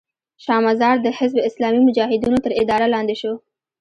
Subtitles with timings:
[0.43, 3.33] شا مزار د حزب اسلامي مجاهدینو تر اداره لاندې شو.